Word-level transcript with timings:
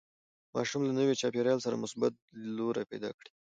ماشوم 0.55 0.81
له 0.85 0.93
نوي 0.99 1.13
چاپېریال 1.21 1.59
سره 1.65 1.81
مثبت 1.83 2.13
لیدلوری 2.43 2.83
پیدا 2.91 3.09
کړي. 3.17 3.29